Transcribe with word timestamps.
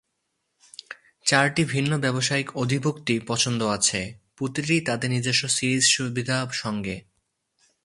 চারটি 1.25 1.63
ভিন্ন 1.63 1.91
ব্যবসায়িক 1.97 2.49
অধিভুক্তি 2.55 3.15
পছন্দ 3.27 3.61
আছে, 3.67 4.01
প্রতিটি 4.37 4.77
তাদের 4.81 5.09
নিজস্ব 5.09 5.43
সিরিজ 5.47 5.83
সুবিধা 5.87 6.37
সঙ্গে। 6.53 6.95